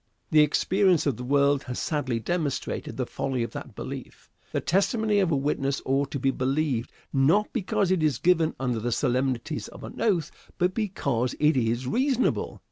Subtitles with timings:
[0.31, 4.31] The experience of the world has sadly demonstrated the folly of that belief.
[4.51, 8.79] The testimony of a witness ought to be believed, not because it is given under
[8.79, 12.59] the solemnities of an oath, but because it is reasonable.